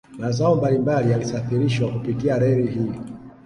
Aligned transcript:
Mazao 0.19 0.55
mbali 0.55 0.79
mbali 0.79 1.11
yalisafirishwa 1.11 1.91
kupitia 1.91 2.39
reli 2.39 2.67
hii 2.71 2.91